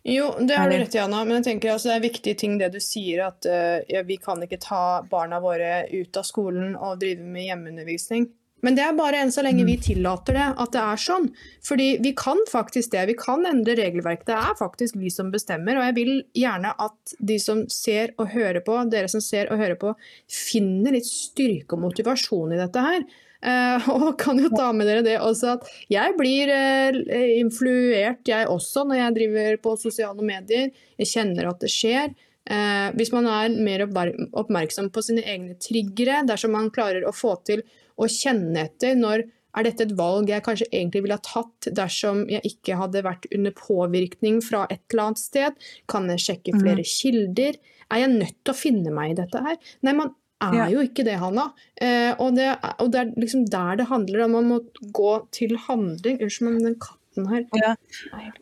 [0.05, 2.57] Jo, det har du rett i, Anna, men jeg tenker altså, det er viktige ting
[2.59, 6.75] det du sier, at uh, ja, vi kan ikke ta barna våre ut av skolen
[6.75, 8.27] og drive med hjemmeundervisning.
[8.62, 11.27] Men det er bare enn så lenge vi tillater det, at det er sånn.
[11.66, 13.09] Fordi vi kan faktisk det.
[13.11, 14.22] Vi kan endre regelverk.
[14.29, 15.81] Det er faktisk vi som bestemmer.
[15.81, 19.59] Og jeg vil gjerne at de som ser og hører på, dere som ser og
[19.62, 19.96] hører på,
[20.31, 23.07] finner litt styrke og motivasjon i dette her.
[23.42, 26.98] Uh, og kan jo ta med dere det også at jeg blir uh,
[27.40, 30.70] influert, jeg også, når jeg driver på sosiale medier.
[31.03, 32.14] Jeg kjenner at det skjer.
[32.46, 37.37] Uh, hvis man er mer oppmerksom på sine egne triggere, dersom man klarer å få
[37.46, 37.66] til
[38.02, 42.22] å kjenne etter når er dette et valg jeg kanskje egentlig ville ha tatt dersom
[42.32, 45.58] jeg ikke hadde vært under påvirkning fra et eller annet sted?
[45.92, 47.58] Kan jeg sjekke flere kilder?
[47.92, 49.58] Er jeg nødt til å finne meg i dette her?
[49.84, 50.68] Nei, man er Ja.
[50.72, 51.52] jo ikke det, Hanna.
[51.76, 52.48] Eh, og, det,
[52.80, 54.32] og det er liksom der det handler om.
[54.38, 54.58] Man må
[54.90, 56.18] gå til handling.
[56.24, 57.75] Unnskyld men den katten her Ja.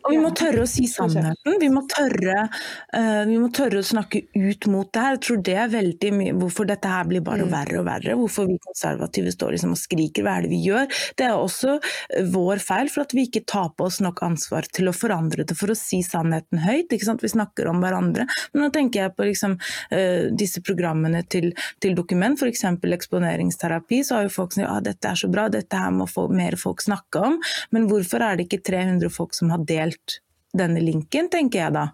[0.05, 1.59] Og vi må tørre å si sannheten.
[1.59, 2.49] Vi må tørre,
[2.95, 5.11] uh, vi må tørre å snakke ut mot det her.
[5.17, 7.51] Jeg tror det er veldig mye hvorfor dette her blir bare Mm.
[7.51, 8.15] verre og verre.
[8.15, 10.87] Hvorfor vi konservative står liksom og skriker hva er det vi gjør.
[11.17, 11.79] Det er også
[12.09, 15.45] eh, vår feil for at vi ikke tar på oss nok ansvar til å forandre
[15.45, 16.91] det, for å si sannheten høyt.
[16.91, 17.21] Ikke sant?
[17.21, 18.27] Vi snakker om hverandre.
[18.53, 19.57] Men nå tenker jeg på liksom,
[19.91, 22.63] uh, disse programmene til, til dokument, f.eks.
[22.63, 24.01] eksponeringsterapi.
[24.03, 26.55] Så har jo folk sagt at dette er så bra, dette her må få, mer
[26.59, 27.39] folk snakke om.
[27.71, 30.19] Men hvorfor er det ikke 300 folk som har delt
[30.57, 31.87] denne linken, tenker jeg da.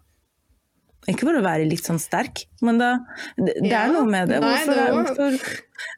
[1.08, 2.88] Ikke for å være litt sånn sterk, men da,
[3.38, 4.39] det, det Ja, er noe med det.
[4.43, 5.38] nei, det var- hvorfor,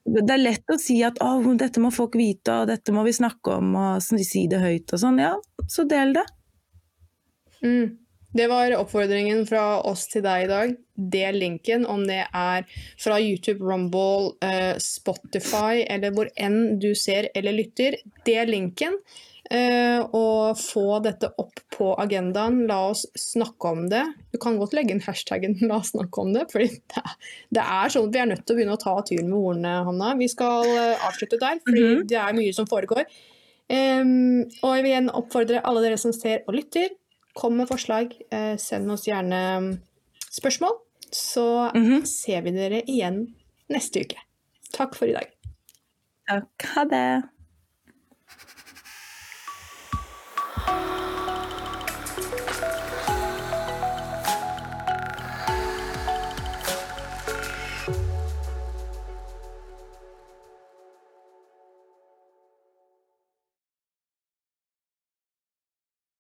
[0.05, 3.15] det er lett å si at å, dette må folk vite, og dette må vi
[3.15, 5.17] snakke om, og si det høyt og sånn.
[5.23, 5.34] Ja,
[5.67, 6.25] så del det.
[7.63, 7.97] Mm.
[8.32, 10.75] Det var oppfordringen fra oss til deg i dag.
[10.95, 12.67] Del linken, om det er
[13.01, 17.97] fra YouTube, Rumble, eh, Spotify eller hvor enn du ser eller lytter.
[18.25, 18.99] Del linken,
[20.14, 22.68] og få dette opp på agendaen.
[22.70, 24.04] La oss snakke om det.
[24.32, 27.16] Du kan godt legge inn hashtaggen 'la oss snakke om det', for det, er-
[27.52, 30.14] det sånn at vi er nødt til å begynne å ta tyren med hornene, Hanna.
[30.20, 32.08] Vi skal eh, avslutte der, fordi Mhm.
[32.08, 33.06] det er mye som foregår.
[33.70, 36.90] Og jeg vil igjen oppfordre alle dere som ser og lytter,
[37.36, 38.14] kom med forslag.
[38.32, 39.80] Eh, send oss gjerne mm,
[40.30, 40.74] spørsmål,
[41.12, 42.06] så Mhm.
[42.06, 43.34] ser vi dere igjen
[43.70, 44.18] neste uke.
[44.74, 45.28] Takk for i dag.
[46.30, 46.66] Takk.
[46.76, 47.24] Ha det.